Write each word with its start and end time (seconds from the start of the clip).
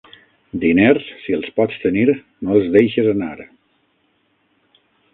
Diners, 0.63 1.09
si 1.25 1.35
els 1.39 1.51
pots 1.59 1.77
tenir, 1.85 2.07
no 2.47 2.57
els 2.57 2.73
deixes 2.79 3.13
anar. 3.15 3.39